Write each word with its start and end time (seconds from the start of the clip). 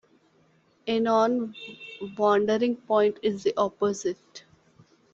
A 0.87 0.99
non-wandering 0.99 2.75
point 2.77 3.19
is 3.21 3.43
the 3.43 3.53
opposite. 3.55 4.45